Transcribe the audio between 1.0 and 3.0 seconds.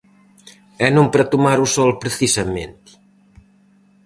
para tomar o sol precisamente.